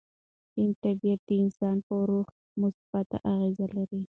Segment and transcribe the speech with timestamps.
[0.51, 2.27] شین طبیعت د انسان پر روح
[2.61, 4.01] مثبت اغېزه لري.